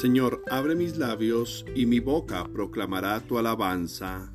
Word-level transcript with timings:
Señor, 0.00 0.42
abre 0.50 0.76
mis 0.76 0.96
labios 0.96 1.66
y 1.74 1.84
mi 1.84 2.00
boca 2.00 2.48
proclamará 2.50 3.20
tu 3.20 3.36
alabanza. 3.36 4.32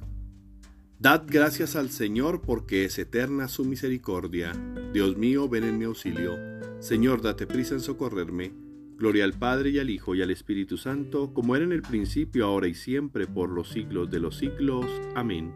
Dad 1.00 1.24
gracias 1.26 1.76
al 1.76 1.90
Señor 1.90 2.44
porque 2.44 2.86
es 2.86 3.00
eterna 3.00 3.48
su 3.48 3.66
misericordia. 3.66 4.54
Dios 4.94 5.18
mío, 5.18 5.50
ven 5.50 5.64
en 5.64 5.80
mi 5.80 5.86
auxilio. 5.86 6.38
Señor, 6.78 7.24
date 7.24 7.48
prisa 7.48 7.74
en 7.74 7.82
socorrerme. 7.82 8.54
Gloria 9.00 9.24
al 9.24 9.34
Padre 9.34 9.72
y 9.72 9.80
al 9.80 9.90
Hijo 9.90 10.14
y 10.14 10.22
al 10.22 10.30
Espíritu 10.30 10.78
Santo, 10.78 11.34
como 11.34 11.56
era 11.56 11.66
en 11.66 11.72
el 11.72 11.82
principio, 11.82 12.46
ahora 12.46 12.68
y 12.68 12.76
siempre, 12.76 13.26
por 13.26 13.50
los 13.50 13.70
siglos 13.70 14.12
de 14.12 14.20
los 14.20 14.38
siglos. 14.38 14.86
Amén. 15.16 15.56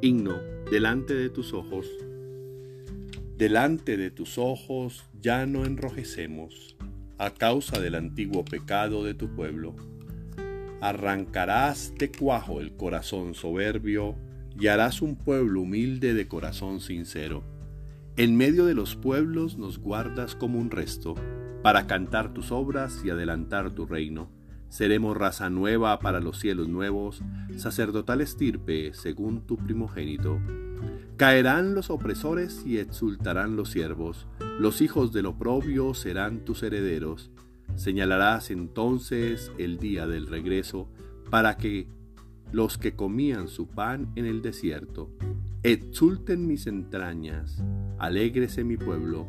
Himno, 0.00 0.38
delante 0.70 1.12
de 1.12 1.28
tus 1.28 1.52
ojos. 1.52 1.86
Delante 3.36 3.98
de 3.98 4.10
tus 4.10 4.38
ojos 4.38 5.04
ya 5.20 5.44
no 5.44 5.66
enrojecemos 5.66 6.78
a 7.20 7.28
causa 7.32 7.78
del 7.78 7.96
antiguo 7.96 8.46
pecado 8.46 9.04
de 9.04 9.12
tu 9.12 9.28
pueblo. 9.28 9.76
Arrancarás 10.80 11.92
de 11.98 12.10
cuajo 12.10 12.62
el 12.62 12.72
corazón 12.72 13.34
soberbio 13.34 14.16
y 14.58 14.68
harás 14.68 15.02
un 15.02 15.16
pueblo 15.16 15.60
humilde 15.60 16.14
de 16.14 16.26
corazón 16.26 16.80
sincero. 16.80 17.44
En 18.16 18.38
medio 18.38 18.64
de 18.64 18.72
los 18.72 18.96
pueblos 18.96 19.58
nos 19.58 19.78
guardas 19.78 20.34
como 20.34 20.58
un 20.58 20.70
resto, 20.70 21.14
para 21.62 21.86
cantar 21.86 22.32
tus 22.32 22.50
obras 22.52 23.02
y 23.04 23.10
adelantar 23.10 23.70
tu 23.72 23.84
reino. 23.84 24.30
Seremos 24.70 25.14
raza 25.14 25.50
nueva 25.50 25.98
para 25.98 26.20
los 26.20 26.38
cielos 26.38 26.68
nuevos, 26.68 27.22
sacerdotal 27.56 28.22
estirpe 28.22 28.94
según 28.94 29.46
tu 29.46 29.58
primogénito. 29.58 30.40
Caerán 31.20 31.74
los 31.74 31.90
opresores 31.90 32.64
y 32.64 32.78
exultarán 32.78 33.54
los 33.54 33.68
siervos, 33.68 34.26
los 34.58 34.80
hijos 34.80 35.12
del 35.12 35.26
oprobio 35.26 35.92
serán 35.92 36.46
tus 36.46 36.62
herederos. 36.62 37.30
Señalarás 37.76 38.50
entonces 38.50 39.52
el 39.58 39.76
día 39.76 40.06
del 40.06 40.28
regreso 40.28 40.88
para 41.28 41.58
que 41.58 41.88
los 42.52 42.78
que 42.78 42.96
comían 42.96 43.48
su 43.48 43.68
pan 43.68 44.10
en 44.16 44.24
el 44.24 44.40
desierto, 44.40 45.10
exulten 45.62 46.46
mis 46.46 46.66
entrañas, 46.66 47.62
alégrese 47.98 48.64
mi 48.64 48.78
pueblo, 48.78 49.26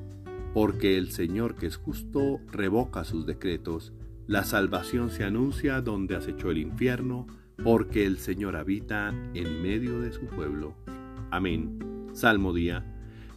porque 0.54 0.98
el 0.98 1.12
Señor 1.12 1.56
que 1.56 1.66
es 1.66 1.76
justo 1.76 2.40
revoca 2.54 3.04
sus 3.04 3.26
decretos, 3.26 3.92
la 4.28 4.46
salvación 4.46 5.10
se 5.10 5.26
anuncia 5.26 5.82
donde 5.82 6.16
acechó 6.16 6.52
el 6.52 6.60
infierno, 6.60 7.28
porque 7.62 8.06
el 8.06 8.18
Señor 8.18 8.56
habita 8.56 9.14
en 9.34 9.62
medio 9.62 10.00
de 10.00 10.14
su 10.14 10.22
pueblo. 10.28 10.74
Amén. 11.32 11.80
Salmo 12.12 12.54
día. 12.54 12.86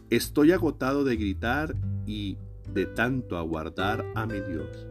Estoy 0.09 0.51
agotado 0.51 1.05
de 1.05 1.15
gritar 1.15 1.77
y 2.05 2.37
de 2.73 2.85
tanto 2.85 3.37
aguardar 3.37 4.05
a 4.15 4.25
mi 4.25 4.41
Dios. 4.41 4.85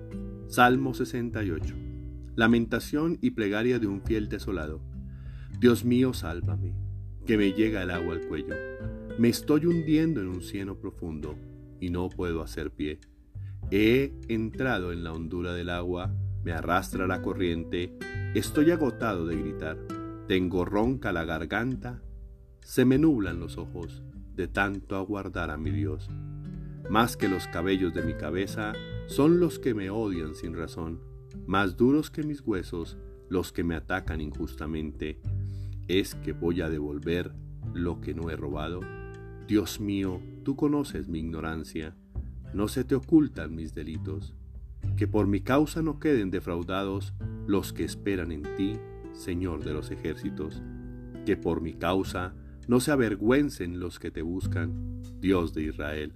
Salmo 0.48 0.94
68. 0.94 1.74
Lamentación 2.34 3.18
y 3.20 3.32
plegaria 3.32 3.78
de 3.78 3.88
un 3.88 4.00
fiel 4.00 4.30
desolado. 4.30 4.80
Dios 5.60 5.84
mío, 5.84 6.14
sálvame, 6.14 6.72
que 7.26 7.36
me 7.36 7.52
llega 7.52 7.82
el 7.82 7.90
agua 7.90 8.14
al 8.14 8.26
cuello. 8.26 8.54
Me 9.18 9.28
estoy 9.28 9.66
hundiendo 9.66 10.22
en 10.22 10.28
un 10.28 10.40
cieno 10.40 10.76
profundo 10.76 11.36
y 11.80 11.90
no 11.90 12.08
puedo 12.08 12.40
hacer 12.40 12.70
pie. 12.70 13.00
He 13.70 14.14
entrado 14.28 14.92
en 14.92 15.04
la 15.04 15.12
hondura 15.12 15.52
del 15.52 15.68
agua, 15.68 16.14
me 16.42 16.52
arrastra 16.52 17.06
la 17.06 17.20
corriente, 17.20 17.92
estoy 18.34 18.70
agotado 18.70 19.26
de 19.26 19.36
gritar. 19.36 19.76
Tengo 20.26 20.64
ronca 20.64 21.12
la 21.12 21.26
garganta 21.26 22.00
se 22.64 22.86
me 22.86 22.96
nublan 22.98 23.38
los 23.40 23.58
ojos 23.58 24.02
de 24.34 24.48
tanto 24.48 24.96
aguardar 24.96 25.50
a 25.50 25.58
mi 25.58 25.70
Dios. 25.70 26.08
Más 26.88 27.16
que 27.16 27.28
los 27.28 27.46
cabellos 27.46 27.92
de 27.92 28.02
mi 28.02 28.14
cabeza 28.14 28.72
son 29.06 29.38
los 29.38 29.58
que 29.58 29.74
me 29.74 29.90
odian 29.90 30.34
sin 30.34 30.54
razón, 30.54 31.00
más 31.46 31.76
duros 31.76 32.10
que 32.10 32.22
mis 32.22 32.40
huesos 32.40 32.96
los 33.28 33.52
que 33.52 33.64
me 33.64 33.74
atacan 33.74 34.22
injustamente. 34.22 35.20
¿Es 35.88 36.14
que 36.14 36.32
voy 36.32 36.62
a 36.62 36.70
devolver 36.70 37.32
lo 37.74 38.00
que 38.00 38.14
no 38.14 38.30
he 38.30 38.36
robado? 38.36 38.80
Dios 39.46 39.78
mío, 39.78 40.22
tú 40.42 40.56
conoces 40.56 41.06
mi 41.06 41.18
ignorancia, 41.18 41.94
no 42.54 42.68
se 42.68 42.82
te 42.82 42.94
ocultan 42.94 43.54
mis 43.54 43.74
delitos. 43.74 44.34
Que 44.96 45.06
por 45.06 45.26
mi 45.26 45.40
causa 45.40 45.82
no 45.82 45.98
queden 45.98 46.30
defraudados 46.30 47.12
los 47.46 47.74
que 47.74 47.84
esperan 47.84 48.32
en 48.32 48.42
ti, 48.56 48.78
Señor 49.12 49.64
de 49.64 49.74
los 49.74 49.90
ejércitos. 49.90 50.62
Que 51.26 51.36
por 51.36 51.60
mi 51.60 51.74
causa 51.74 52.34
no 52.66 52.80
se 52.80 52.92
avergüencen 52.92 53.80
los 53.80 53.98
que 53.98 54.10
te 54.10 54.22
buscan, 54.22 55.02
Dios 55.20 55.54
de 55.54 55.64
Israel. 55.64 56.12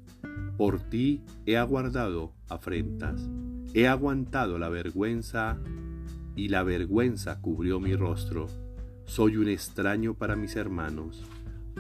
Por 0.57 0.81
ti 0.81 1.23
he 1.47 1.57
aguardado 1.57 2.33
afrentas, 2.49 3.29
he 3.75 3.87
aguantado 3.87 4.59
la 4.59 4.69
vergüenza 4.69 5.59
y 6.35 6.49
la 6.49 6.63
vergüenza 6.63 7.41
cubrió 7.41 7.81
mi 7.81 7.95
rostro. 7.95 8.47
Soy 9.05 9.37
un 9.37 9.49
extraño 9.49 10.15
para 10.15 10.37
mis 10.37 10.57
hermanos, 10.57 11.25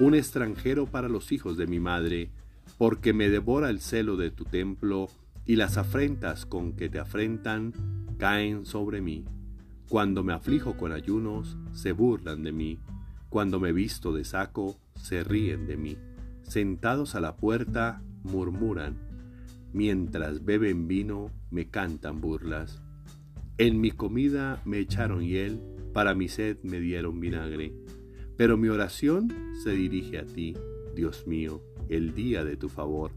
un 0.00 0.14
extranjero 0.14 0.86
para 0.86 1.08
los 1.08 1.32
hijos 1.32 1.56
de 1.56 1.66
mi 1.66 1.80
madre, 1.80 2.30
porque 2.76 3.12
me 3.12 3.28
devora 3.28 3.70
el 3.70 3.80
celo 3.80 4.16
de 4.16 4.30
tu 4.30 4.44
templo 4.44 5.08
y 5.44 5.56
las 5.56 5.76
afrentas 5.78 6.46
con 6.46 6.72
que 6.74 6.88
te 6.88 6.98
afrentan 6.98 7.72
caen 8.18 8.66
sobre 8.66 9.00
mí. 9.00 9.24
Cuando 9.88 10.22
me 10.22 10.34
aflijo 10.34 10.76
con 10.76 10.92
ayunos, 10.92 11.56
se 11.72 11.92
burlan 11.92 12.42
de 12.42 12.52
mí. 12.52 12.78
Cuando 13.28 13.60
me 13.60 13.72
visto 13.72 14.12
de 14.12 14.24
saco, 14.24 14.78
se 14.94 15.22
ríen 15.22 15.66
de 15.66 15.76
mí. 15.76 15.96
Sentados 16.42 17.14
a 17.14 17.20
la 17.20 17.36
puerta, 17.36 18.02
murmuran. 18.22 18.96
Mientras 19.72 20.44
beben 20.44 20.88
vino, 20.88 21.30
me 21.50 21.68
cantan 21.68 22.20
burlas. 22.20 22.82
En 23.58 23.80
mi 23.80 23.90
comida 23.90 24.62
me 24.64 24.78
echaron 24.78 25.22
hiel, 25.22 25.60
para 25.92 26.14
mi 26.14 26.28
sed 26.28 26.58
me 26.62 26.80
dieron 26.80 27.20
vinagre. 27.20 27.74
Pero 28.36 28.56
mi 28.56 28.68
oración 28.68 29.32
se 29.62 29.72
dirige 29.72 30.18
a 30.18 30.24
ti, 30.24 30.54
Dios 30.94 31.26
mío, 31.26 31.60
el 31.88 32.14
día 32.14 32.44
de 32.44 32.56
tu 32.56 32.68
favor. 32.68 33.10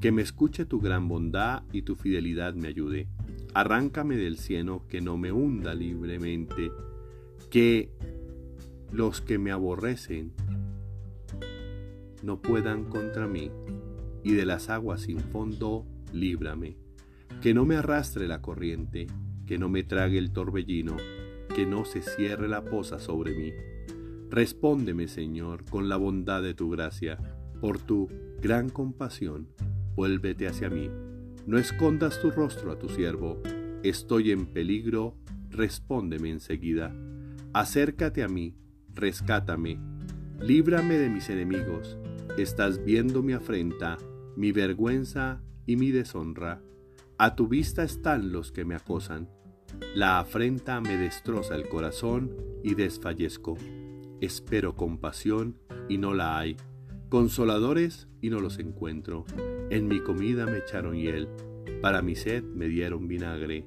Que 0.00 0.12
me 0.12 0.22
escuche 0.22 0.64
tu 0.64 0.80
gran 0.80 1.08
bondad 1.08 1.64
y 1.72 1.82
tu 1.82 1.96
fidelidad 1.96 2.54
me 2.54 2.68
ayude. 2.68 3.08
Arráncame 3.52 4.16
del 4.16 4.38
cieno, 4.38 4.86
que 4.88 5.00
no 5.00 5.18
me 5.18 5.32
hunda 5.32 5.74
libremente. 5.74 6.70
Que 7.50 7.90
los 8.92 9.20
que 9.20 9.38
me 9.38 9.52
aborrecen 9.52 10.32
no 12.22 12.40
puedan 12.42 12.84
contra 12.84 13.26
mí, 13.26 13.50
y 14.22 14.32
de 14.32 14.44
las 14.44 14.68
aguas 14.68 15.02
sin 15.02 15.20
fondo 15.20 15.86
líbrame, 16.12 16.76
que 17.40 17.54
no 17.54 17.64
me 17.64 17.76
arrastre 17.76 18.28
la 18.28 18.42
corriente, 18.42 19.06
que 19.46 19.58
no 19.58 19.68
me 19.68 19.82
trague 19.82 20.18
el 20.18 20.32
torbellino, 20.32 20.96
que 21.54 21.66
no 21.66 21.84
se 21.84 22.02
cierre 22.02 22.48
la 22.48 22.64
poza 22.64 22.98
sobre 22.98 23.34
mí. 23.34 23.52
Respóndeme, 24.28 25.08
Señor, 25.08 25.64
con 25.64 25.88
la 25.88 25.96
bondad 25.96 26.42
de 26.42 26.54
tu 26.54 26.70
gracia, 26.70 27.18
por 27.60 27.78
tu 27.78 28.08
gran 28.40 28.68
compasión, 28.68 29.48
vuélvete 29.96 30.46
hacia 30.46 30.70
mí. 30.70 30.90
No 31.46 31.58
escondas 31.58 32.20
tu 32.20 32.30
rostro 32.30 32.70
a 32.70 32.78
tu 32.78 32.88
siervo, 32.88 33.40
estoy 33.82 34.30
en 34.30 34.46
peligro, 34.46 35.16
respóndeme 35.48 36.30
enseguida. 36.30 36.94
Acércate 37.52 38.22
a 38.22 38.28
mí, 38.28 38.54
rescátame, 38.94 39.78
líbrame 40.40 40.98
de 40.98 41.08
mis 41.08 41.28
enemigos. 41.30 41.98
Estás 42.38 42.84
viendo 42.84 43.22
mi 43.22 43.32
afrenta, 43.32 43.98
mi 44.36 44.52
vergüenza 44.52 45.42
y 45.66 45.76
mi 45.76 45.90
deshonra. 45.90 46.62
A 47.18 47.36
tu 47.36 47.48
vista 47.48 47.82
están 47.82 48.32
los 48.32 48.52
que 48.52 48.64
me 48.64 48.74
acosan. 48.74 49.28
La 49.94 50.18
afrenta 50.18 50.80
me 50.80 50.96
destroza 50.96 51.54
el 51.54 51.68
corazón 51.68 52.34
y 52.62 52.74
desfallezco. 52.74 53.56
Espero 54.20 54.76
compasión 54.76 55.58
y 55.88 55.98
no 55.98 56.14
la 56.14 56.38
hay. 56.38 56.56
Consoladores 57.08 58.08
y 58.20 58.30
no 58.30 58.40
los 58.40 58.58
encuentro. 58.58 59.24
En 59.70 59.88
mi 59.88 60.00
comida 60.00 60.46
me 60.46 60.58
echaron 60.58 60.94
hiel. 60.94 61.28
Para 61.82 62.02
mi 62.02 62.14
sed 62.14 62.44
me 62.44 62.68
dieron 62.68 63.08
vinagre. 63.08 63.66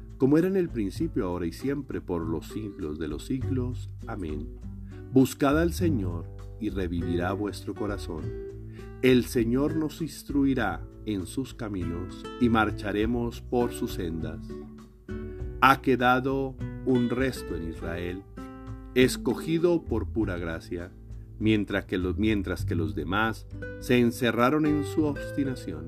como 0.21 0.37
era 0.37 0.47
en 0.47 0.55
el 0.55 0.69
principio, 0.69 1.25
ahora 1.25 1.47
y 1.47 1.51
siempre, 1.51 1.99
por 1.99 2.23
los 2.23 2.45
siglos 2.49 2.99
de 2.99 3.07
los 3.07 3.25
siglos. 3.25 3.89
Amén. 4.05 4.49
Buscad 5.11 5.59
al 5.59 5.73
Señor 5.73 6.25
y 6.59 6.69
revivirá 6.69 7.33
vuestro 7.33 7.73
corazón. 7.73 8.21
El 9.01 9.25
Señor 9.25 9.75
nos 9.75 9.99
instruirá 9.99 10.85
en 11.07 11.25
sus 11.25 11.55
caminos 11.55 12.23
y 12.39 12.49
marcharemos 12.49 13.41
por 13.41 13.71
sus 13.71 13.93
sendas. 13.93 14.47
Ha 15.59 15.81
quedado 15.81 16.55
un 16.85 17.09
resto 17.09 17.55
en 17.55 17.69
Israel, 17.69 18.21
escogido 18.93 19.85
por 19.85 20.09
pura 20.09 20.37
gracia, 20.37 20.91
mientras 21.39 21.85
que 21.85 21.97
los, 21.97 22.19
mientras 22.19 22.63
que 22.63 22.75
los 22.75 22.93
demás 22.93 23.47
se 23.79 23.97
encerraron 23.97 24.67
en 24.67 24.83
su 24.83 25.03
obstinación. 25.05 25.87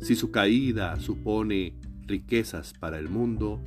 Si 0.00 0.14
su 0.14 0.30
caída 0.30 0.98
supone 0.98 1.74
riquezas 2.06 2.72
para 2.72 2.98
el 2.98 3.08
mundo, 3.08 3.60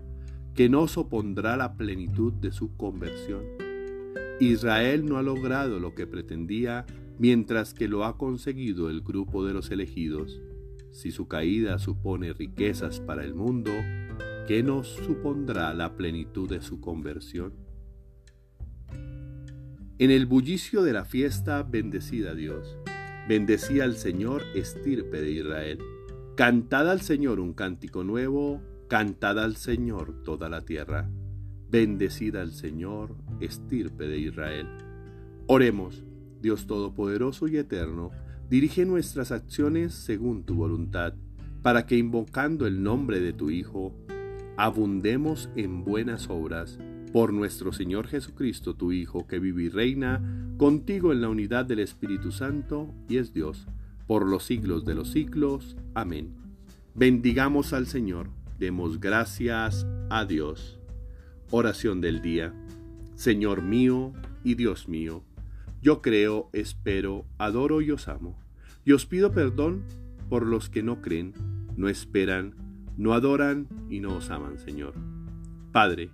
que 0.56 0.70
no 0.70 0.88
supondrá 0.88 1.58
la 1.58 1.76
plenitud 1.76 2.34
de 2.34 2.52
su 2.52 2.76
conversión. 2.76 3.44
Israel 4.40 5.06
no 5.06 5.18
ha 5.18 5.24
logrado 5.24 5.80
lo 5.80 5.94
que 5.96 6.08
pretendía, 6.08 6.86
mientras 7.18 7.74
que 7.74 7.88
lo 7.88 8.06
ha 8.06 8.18
conseguido 8.18 8.90
el 8.90 9.02
grupo 9.02 9.46
de 9.46 9.54
los 9.54 9.70
elegidos. 9.72 10.42
Si 10.92 11.12
su 11.12 11.28
caída 11.28 11.78
supone 11.78 12.34
riquezas 12.34 13.00
para 13.00 13.24
el 13.24 13.36
mundo, 13.36 13.72
¿qué 14.48 14.64
nos 14.64 14.88
supondrá 14.88 15.74
la 15.74 15.96
plenitud 15.96 16.50
de 16.50 16.62
su 16.62 16.80
conversión? 16.80 17.54
En 20.00 20.12
el 20.12 20.26
bullicio 20.26 20.82
de 20.82 20.94
la 20.94 21.04
fiesta, 21.04 21.62
bendecida 21.64 22.34
Dios. 22.34 22.78
Bendecía 23.28 23.84
al 23.84 23.98
Señor 23.98 24.44
estirpe 24.56 25.22
de 25.22 25.32
Israel. 25.32 25.80
Cantad 26.40 26.90
al 26.90 27.02
Señor 27.02 27.42
un 27.42 27.52
cántico 27.52 28.06
nuevo, 28.06 28.62
cantad 28.88 29.40
al 29.40 29.58
Señor 29.58 30.24
toda 30.24 30.48
la 30.48 30.62
tierra. 30.62 31.10
Bendecida 31.70 32.42
al 32.42 32.54
Señor, 32.54 33.18
estirpe 33.42 34.08
de 34.08 34.20
Israel. 34.20 34.66
Oremos, 35.48 36.02
Dios 36.42 36.66
Todopoderoso 36.66 37.50
y 37.50 37.58
Eterno, 37.58 38.12
dirige 38.50 38.86
nuestras 38.86 39.34
acciones 39.34 39.94
según 39.94 40.46
tu 40.46 40.56
voluntad, 40.56 41.14
para 41.62 41.86
que 41.86 41.98
invocando 41.98 42.68
el 42.68 42.84
nombre 42.84 43.20
de 43.20 43.34
tu 43.34 43.50
Hijo, 43.50 43.94
abundemos 44.56 45.50
en 45.58 45.84
buenas 45.84 46.30
obras 46.30 46.80
por 47.12 47.34
nuestro 47.34 47.74
Señor 47.74 48.08
Jesucristo, 48.08 48.78
tu 48.78 48.94
Hijo, 48.94 49.28
que 49.28 49.40
vive 49.40 49.64
y 49.64 49.68
reina 49.68 50.56
contigo 50.58 51.12
en 51.12 51.20
la 51.20 51.28
unidad 51.28 51.66
del 51.66 51.80
Espíritu 51.80 52.32
Santo 52.32 52.96
y 53.10 53.18
es 53.18 53.34
Dios, 53.34 53.68
por 54.10 54.28
los 54.28 54.44
siglos 54.44 54.86
de 54.86 54.96
los 54.96 55.12
siglos. 55.12 55.78
Amén. 55.94 56.34
Bendigamos 56.96 57.74
al 57.74 57.86
Señor, 57.86 58.32
demos 58.58 59.00
gracias 59.00 59.86
a 60.10 60.26
Dios. 60.26 60.80
Oración 61.52 62.02
del 62.02 62.20
día. 62.20 62.52
Señor 63.14 63.62
mío 63.62 64.14
y 64.44 64.56
Dios 64.56 64.90
mío, 64.90 65.24
yo 65.84 66.02
creo, 66.02 66.50
espero, 66.54 67.28
adoro 67.38 67.82
y 67.82 67.92
os 67.92 68.08
amo. 68.08 68.40
Y 68.84 68.94
os 68.94 69.06
pido 69.06 69.32
perdón 69.32 69.84
por 70.28 70.44
los 70.44 70.72
que 70.72 70.82
no 70.82 71.02
creen, 71.02 71.36
no 71.78 71.88
esperan, 71.88 72.56
no 72.98 73.14
adoran 73.14 73.68
y 73.92 74.00
no 74.00 74.16
os 74.16 74.32
aman, 74.32 74.58
Señor. 74.58 74.96
Padre, 75.72 76.10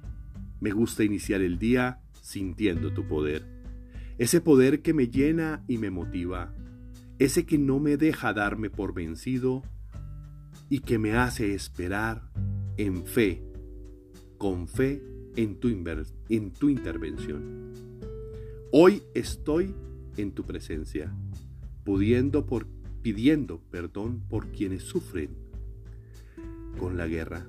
me 0.59 0.71
gusta 0.71 1.05
iniciar 1.05 1.39
el 1.39 1.59
día 1.59 2.01
sintiendo 2.21 2.91
tu 2.91 3.07
poder. 3.07 3.45
Ese 4.17 4.41
poder 4.41 4.81
que 4.81 4.93
me 4.93 5.07
llena 5.07 5.63
y 5.69 5.77
me 5.77 5.91
motiva. 5.91 6.53
Ese 7.17 7.45
que 7.45 7.57
no 7.57 7.79
me 7.79 7.95
deja 7.95 8.33
darme 8.33 8.69
por 8.69 8.93
vencido 8.93 9.63
y 10.69 10.79
que 10.79 10.97
me 10.97 11.13
hace 11.13 11.53
esperar 11.53 12.29
en 12.75 13.05
fe, 13.05 13.41
con 14.37 14.67
fe 14.67 15.01
en 15.37 15.55
tu, 15.55 15.69
en 15.69 16.51
tu 16.51 16.69
intervención. 16.69 17.71
Hoy 18.71 19.03
estoy 19.13 19.73
en 20.17 20.33
tu 20.33 20.43
presencia, 20.43 21.15
pudiendo 21.85 22.45
por, 22.45 22.67
pidiendo 23.01 23.61
perdón 23.71 24.21
por 24.27 24.47
quienes 24.47 24.83
sufren 24.83 25.29
con 26.77 26.97
la 26.97 27.07
guerra, 27.07 27.47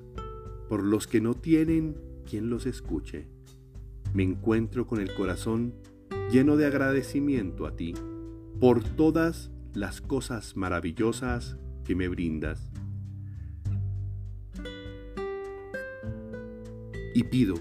por 0.69 0.81
los 0.81 1.07
que 1.07 1.19
no 1.19 1.33
tienen 1.33 1.97
quien 2.25 2.49
los 2.49 2.65
escuche. 2.65 3.27
Me 4.13 4.23
encuentro 4.23 4.87
con 4.87 5.01
el 5.01 5.13
corazón 5.13 5.73
lleno 6.31 6.55
de 6.55 6.65
agradecimiento 6.67 7.65
a 7.65 7.75
ti 7.75 7.93
por 8.59 8.81
todas 8.83 9.51
las 9.77 10.01
cosas 10.01 10.57
maravillosas 10.57 11.55
que 11.85 11.93
me 11.93 12.07
brindas. 12.07 12.71
Y 17.13 17.23
pido 17.25 17.53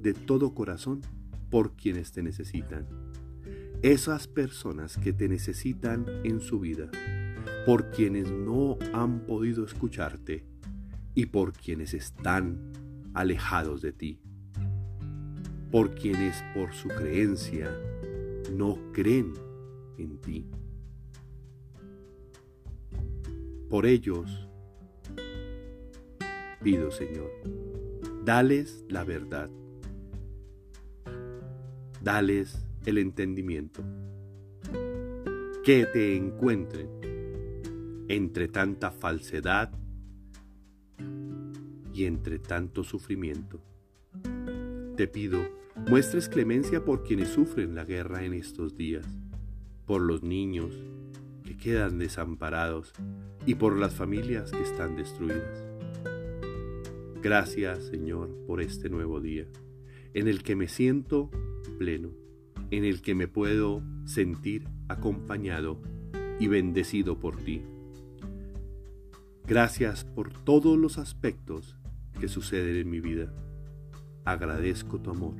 de 0.00 0.12
todo 0.12 0.54
corazón 0.54 1.02
por 1.48 1.76
quienes 1.76 2.10
te 2.10 2.24
necesitan. 2.24 2.88
Esas 3.82 4.26
personas 4.26 4.96
que 4.96 5.12
te 5.12 5.28
necesitan 5.28 6.06
en 6.24 6.40
su 6.40 6.58
vida, 6.58 6.90
por 7.64 7.90
quienes 7.92 8.28
no 8.28 8.76
han 8.92 9.20
podido 9.20 9.64
escucharte 9.64 10.44
y 11.14 11.26
por 11.26 11.52
quienes 11.52 11.94
están 11.94 12.72
alejados 13.14 13.82
de 13.82 13.92
ti, 13.92 14.20
por 15.70 15.94
quienes 15.94 16.42
por 16.54 16.72
su 16.72 16.88
creencia 16.88 17.70
no 18.52 18.76
creen 18.92 19.32
en 19.96 20.20
ti. 20.20 20.50
Por 23.68 23.84
ellos. 23.84 24.48
Pido, 26.62 26.90
Señor, 26.90 27.30
dales 28.24 28.84
la 28.88 29.04
verdad, 29.04 29.50
dales 32.00 32.64
el 32.84 32.98
entendimiento, 32.98 33.82
que 35.64 35.86
te 35.86 36.16
encuentren 36.16 36.88
entre 38.08 38.48
tanta 38.48 38.90
falsedad 38.90 39.72
y 41.92 42.04
entre 42.04 42.38
tanto 42.38 42.84
sufrimiento. 42.84 43.60
Te 44.96 45.08
pido, 45.08 45.40
muestres 45.88 46.28
clemencia 46.28 46.84
por 46.84 47.02
quienes 47.02 47.28
sufren 47.28 47.74
la 47.74 47.84
guerra 47.84 48.24
en 48.24 48.34
estos 48.34 48.76
días, 48.76 49.06
por 49.86 50.02
los 50.02 50.22
niños 50.22 50.74
que 51.56 51.70
quedan 51.70 51.98
desamparados 51.98 52.92
y 53.44 53.54
por 53.54 53.78
las 53.78 53.94
familias 53.94 54.50
que 54.50 54.62
están 54.62 54.96
destruidas. 54.96 55.66
Gracias, 57.22 57.84
Señor, 57.86 58.30
por 58.46 58.60
este 58.60 58.88
nuevo 58.88 59.20
día, 59.20 59.46
en 60.14 60.28
el 60.28 60.42
que 60.42 60.56
me 60.56 60.68
siento 60.68 61.30
pleno, 61.78 62.10
en 62.70 62.84
el 62.84 63.02
que 63.02 63.14
me 63.14 63.28
puedo 63.28 63.82
sentir 64.04 64.68
acompañado 64.88 65.80
y 66.38 66.48
bendecido 66.48 67.18
por 67.18 67.36
ti. 67.36 67.62
Gracias 69.46 70.04
por 70.04 70.32
todos 70.32 70.76
los 70.76 70.98
aspectos 70.98 71.76
que 72.20 72.28
suceden 72.28 72.76
en 72.76 72.90
mi 72.90 73.00
vida. 73.00 73.32
Agradezco 74.24 75.00
tu 75.00 75.10
amor. 75.10 75.34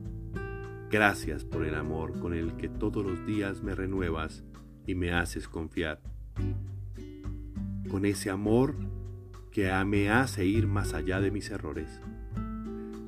Gracias 0.91 1.45
por 1.45 1.65
el 1.65 1.75
amor 1.75 2.19
con 2.21 2.33
el 2.33 2.57
que 2.57 2.69
todos 2.69 3.05
los 3.05 3.27
días 3.27 3.63
me 3.63 3.75
renuevas 3.75 4.45
y 4.87 4.95
me 4.95 5.13
haces 5.13 5.49
confiar. 5.49 6.01
Con 7.91 8.05
ese 8.05 8.31
amor 8.31 8.77
que 9.51 9.73
me 9.85 10.11
hace 10.11 10.45
ir 10.45 10.67
más 10.67 10.95
allá 10.95 11.21
de 11.21 11.31
mis 11.31 11.51
errores. 11.51 12.01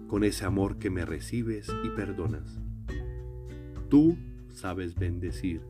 Con 0.09 0.25
ese 0.25 0.45
amor 0.45 0.79
que 0.79 0.91
me 0.91 1.05
recibes 1.05 1.69
y 1.85 1.91
perdonas. 1.91 2.59
Tú 3.89 4.17
sabes 4.49 4.95
bendecir 4.95 5.63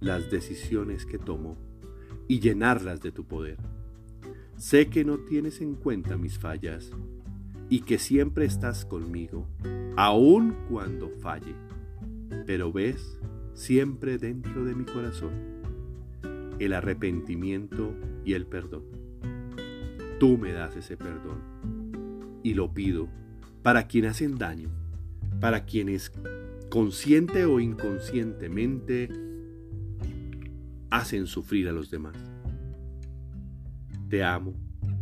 las 0.00 0.30
decisiones 0.30 1.06
que 1.06 1.18
tomo 1.18 1.56
y 2.28 2.40
llenarlas 2.40 3.00
de 3.00 3.12
tu 3.12 3.24
poder. 3.24 3.58
Sé 4.56 4.88
que 4.88 5.04
no 5.04 5.18
tienes 5.18 5.60
en 5.60 5.74
cuenta 5.74 6.16
mis 6.16 6.38
fallas 6.38 6.90
y 7.68 7.80
que 7.80 7.98
siempre 7.98 8.44
estás 8.44 8.84
conmigo, 8.84 9.48
aun 9.96 10.54
cuando 10.68 11.10
falle. 11.20 11.54
Pero 12.46 12.72
ves 12.72 13.18
siempre 13.54 14.18
dentro 14.18 14.64
de 14.64 14.74
mi 14.74 14.84
corazón 14.84 15.32
el 16.58 16.72
arrepentimiento 16.72 17.94
y 18.24 18.34
el 18.34 18.46
perdón. 18.46 18.84
Tú 20.20 20.38
me 20.38 20.52
das 20.52 20.76
ese 20.76 20.96
perdón 20.96 22.40
y 22.42 22.54
lo 22.54 22.72
pido 22.72 23.08
para 23.62 23.86
quienes 23.86 24.12
hacen 24.12 24.36
daño, 24.36 24.70
para 25.40 25.64
quienes 25.64 26.12
consciente 26.68 27.44
o 27.44 27.60
inconscientemente 27.60 29.08
hacen 30.90 31.26
sufrir 31.26 31.68
a 31.68 31.72
los 31.72 31.90
demás. 31.90 32.16
Te 34.08 34.22
amo 34.22 34.54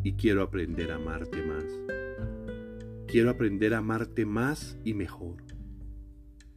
y 0.02 0.14
quiero 0.14 0.42
aprender 0.42 0.90
a 0.92 0.96
amarte 0.96 1.42
más. 1.42 1.64
Quiero 3.06 3.30
aprender 3.30 3.74
a 3.74 3.78
amarte 3.78 4.24
más 4.24 4.78
y 4.84 4.94
mejor. 4.94 5.36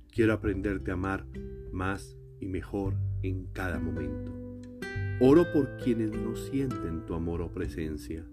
Quiero 0.10 0.34
aprenderte 0.34 0.92
a 0.92 0.94
amar 0.94 1.26
más 1.76 2.18
y 2.40 2.48
mejor 2.48 2.96
en 3.22 3.46
cada 3.54 3.80
momento. 3.80 4.32
Oro 5.20 5.46
por 5.54 5.78
quienes 5.78 6.12
no 6.12 6.36
sienten 6.36 7.06
tu 7.06 7.14
amor 7.14 7.42
o 7.42 7.52
presencia. 7.52 8.26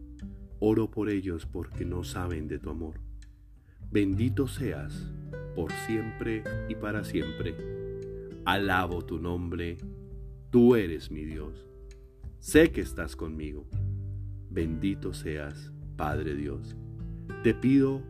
Oro 0.60 0.90
por 0.90 1.10
ellos 1.10 1.44
porque 1.44 1.84
no 1.84 2.04
saben 2.04 2.48
de 2.48 2.58
tu 2.58 2.70
amor. 2.70 3.00
Bendito 3.90 4.48
seas 4.48 5.12
por 5.54 5.70
siempre 5.86 6.42
y 6.68 6.74
para 6.74 7.04
siempre. 7.04 7.54
Alabo 8.44 9.04
tu 9.04 9.18
nombre. 9.18 9.76
Tú 10.50 10.74
eres 10.76 11.10
mi 11.10 11.24
Dios. 11.24 11.66
Sé 12.38 12.72
que 12.72 12.80
estás 12.80 13.16
conmigo. 13.16 13.66
Bendito 14.50 15.12
seas, 15.14 15.72
Padre 15.96 16.34
Dios. 16.34 16.76
Te 17.42 17.54
pido 17.54 18.02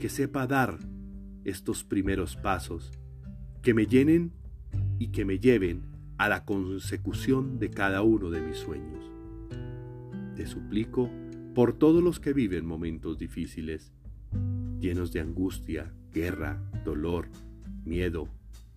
que 0.00 0.08
sepa 0.08 0.46
dar 0.46 0.78
estos 1.44 1.84
primeros 1.84 2.36
pasos, 2.36 2.90
que 3.62 3.74
me 3.74 3.86
llenen 3.86 4.32
y 4.98 5.08
que 5.08 5.24
me 5.24 5.38
lleven 5.38 5.82
a 6.18 6.28
la 6.28 6.44
consecución 6.44 7.58
de 7.58 7.70
cada 7.70 8.02
uno 8.02 8.30
de 8.30 8.40
mis 8.40 8.58
sueños. 8.58 9.04
Te 10.36 10.46
suplico 10.46 11.10
por 11.54 11.72
todos 11.72 12.02
los 12.02 12.20
que 12.20 12.32
viven 12.32 12.66
momentos 12.66 13.18
difíciles, 13.18 13.92
llenos 14.80 15.12
de 15.12 15.20
angustia, 15.20 15.92
guerra, 16.12 16.60
dolor, 16.84 17.28
miedo, 17.84 18.28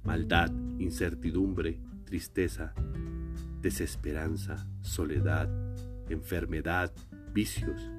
maldad, 0.04 0.52
incertidumbre, 0.80 1.80
tristeza, 2.06 2.74
desesperanza, 3.62 4.68
soledad, 4.82 5.50
enfermedad, 6.10 6.94
vicios, 7.34 7.90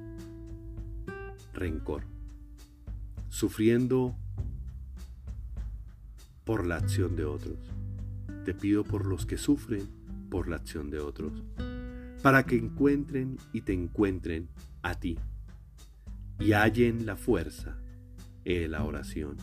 rencor, 1.53 2.03
sufriendo 3.29 4.15
por 6.45 6.65
la 6.65 6.77
acción 6.77 7.15
de 7.15 7.25
otros. 7.25 7.57
Te 8.49 8.55
pido 8.55 8.83
por 8.83 9.05
los 9.05 9.27
que 9.27 9.37
sufren 9.37 9.87
por 10.31 10.47
la 10.47 10.55
acción 10.55 10.89
de 10.89 10.97
otros, 10.97 11.43
para 12.23 12.47
que 12.47 12.55
encuentren 12.55 13.37
y 13.53 13.61
te 13.61 13.73
encuentren 13.73 14.49
a 14.81 14.99
ti 14.99 15.19
y 16.39 16.53
hallen 16.53 17.05
la 17.05 17.15
fuerza 17.15 17.77
en 18.45 18.71
la 18.71 18.83
oración, 18.83 19.37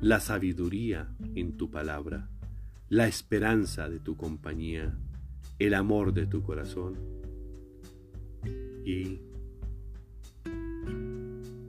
la 0.00 0.20
sabiduría 0.20 1.12
en 1.34 1.56
tu 1.56 1.68
palabra, 1.68 2.30
la 2.88 3.08
esperanza 3.08 3.88
de 3.88 3.98
tu 3.98 4.16
compañía, 4.16 4.96
el 5.58 5.74
amor 5.74 6.14
de 6.14 6.26
tu 6.26 6.44
corazón 6.44 6.94
y 8.84 9.18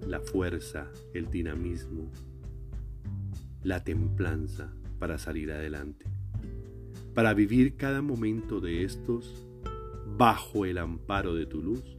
la 0.07 0.19
fuerza, 0.19 0.85
el 1.15 1.31
dinamismo, 1.31 2.11
la 3.63 3.83
templanza 3.83 4.71
para 4.99 5.17
salir 5.17 5.51
adelante, 5.51 6.05
para 7.15 7.33
vivir 7.33 7.77
cada 7.77 8.01
momento 8.01 8.59
de 8.59 8.83
estos 8.83 9.47
bajo 10.17 10.65
el 10.65 10.77
amparo 10.77 11.33
de 11.33 11.45
tu 11.45 11.63
luz 11.63 11.97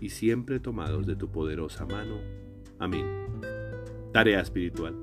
y 0.00 0.08
siempre 0.08 0.58
tomados 0.58 1.06
de 1.06 1.16
tu 1.16 1.30
poderosa 1.30 1.84
mano. 1.84 2.16
Amén. 2.78 3.04
Tarea 4.12 4.40
espiritual. 4.40 4.96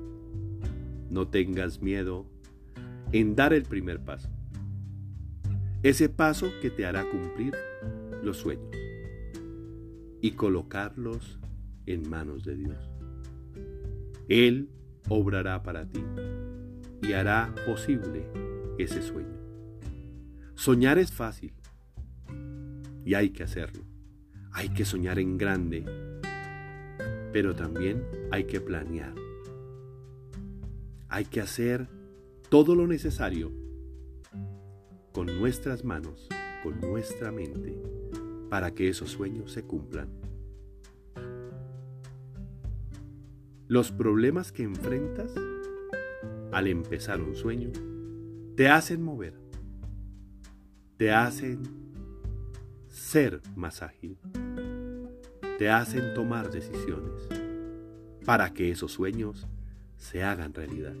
No 1.10 1.28
tengas 1.28 1.80
miedo 1.80 2.26
en 3.12 3.36
dar 3.36 3.52
el 3.52 3.62
primer 3.62 4.00
paso. 4.00 4.28
Ese 5.84 6.08
paso 6.08 6.50
que 6.60 6.70
te 6.70 6.84
hará 6.84 7.08
cumplir 7.08 7.54
los 8.24 8.38
sueños 8.38 8.74
y 10.20 10.32
colocarlos 10.32 11.38
en 11.86 12.10
manos 12.10 12.44
de 12.44 12.56
Dios. 12.56 12.90
Él 14.28 14.70
obrará 15.08 15.62
para 15.62 15.88
ti 15.88 16.02
y 17.02 17.12
hará 17.12 17.54
posible 17.64 18.26
ese 18.78 19.02
sueño. 19.02 19.35
Soñar 20.56 20.98
es 20.98 21.12
fácil 21.12 21.52
y 23.04 23.12
hay 23.12 23.28
que 23.28 23.42
hacerlo. 23.42 23.84
Hay 24.52 24.70
que 24.70 24.86
soñar 24.86 25.18
en 25.18 25.36
grande, 25.36 25.84
pero 27.30 27.54
también 27.54 28.02
hay 28.32 28.44
que 28.44 28.58
planear. 28.62 29.14
Hay 31.10 31.26
que 31.26 31.42
hacer 31.42 31.88
todo 32.48 32.74
lo 32.74 32.86
necesario 32.86 33.52
con 35.12 35.26
nuestras 35.26 35.84
manos, 35.84 36.26
con 36.62 36.80
nuestra 36.80 37.30
mente, 37.30 37.78
para 38.48 38.74
que 38.74 38.88
esos 38.88 39.10
sueños 39.10 39.52
se 39.52 39.62
cumplan. 39.62 40.08
Los 43.68 43.92
problemas 43.92 44.52
que 44.52 44.62
enfrentas 44.62 45.34
al 46.50 46.66
empezar 46.66 47.20
un 47.20 47.36
sueño 47.36 47.70
te 48.56 48.70
hacen 48.70 49.02
mover, 49.02 49.45
te 50.96 51.12
hacen 51.12 51.62
ser 52.88 53.42
más 53.54 53.82
ágil, 53.82 54.16
te 55.58 55.68
hacen 55.68 56.14
tomar 56.14 56.50
decisiones 56.50 57.28
para 58.24 58.54
que 58.54 58.70
esos 58.70 58.92
sueños 58.92 59.46
se 59.96 60.22
hagan 60.22 60.54
realidad. 60.54 60.94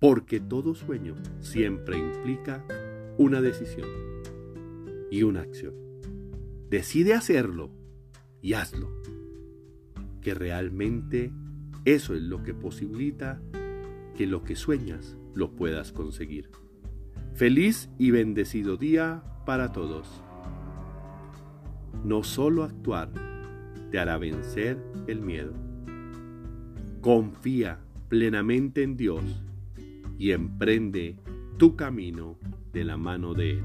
Porque 0.00 0.40
todo 0.40 0.74
sueño 0.74 1.14
siempre 1.40 1.98
implica 1.98 2.64
una 3.16 3.40
decisión 3.40 3.88
y 5.10 5.22
una 5.22 5.42
acción. 5.42 5.74
Decide 6.68 7.14
hacerlo 7.14 7.70
y 8.42 8.54
hazlo. 8.54 8.90
Que 10.20 10.34
realmente 10.34 11.32
eso 11.84 12.14
es 12.14 12.22
lo 12.22 12.42
que 12.42 12.52
posibilita 12.54 13.40
que 14.16 14.26
lo 14.26 14.42
que 14.42 14.56
sueñas 14.56 15.16
lo 15.34 15.52
puedas 15.52 15.92
conseguir. 15.92 16.50
Feliz 17.36 17.90
y 17.98 18.12
bendecido 18.12 18.78
día 18.78 19.22
para 19.44 19.70
todos. 19.70 20.08
No 22.02 22.22
solo 22.22 22.62
actuar 22.62 23.10
te 23.90 23.98
hará 23.98 24.16
vencer 24.16 24.82
el 25.06 25.20
miedo. 25.20 25.52
Confía 27.02 27.78
plenamente 28.08 28.82
en 28.82 28.96
Dios 28.96 29.22
y 30.18 30.30
emprende 30.30 31.16
tu 31.58 31.76
camino 31.76 32.38
de 32.72 32.84
la 32.84 32.96
mano 32.96 33.34
de 33.34 33.50
Él. 33.50 33.62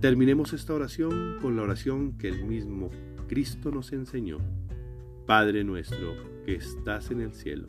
Terminemos 0.00 0.52
esta 0.54 0.74
oración 0.74 1.36
con 1.40 1.54
la 1.54 1.62
oración 1.62 2.18
que 2.18 2.26
el 2.26 2.44
mismo 2.44 2.90
Cristo 3.28 3.70
nos 3.70 3.92
enseñó. 3.92 4.38
Padre 5.24 5.62
nuestro 5.62 6.16
que 6.44 6.56
estás 6.56 7.12
en 7.12 7.20
el 7.20 7.32
cielo, 7.32 7.68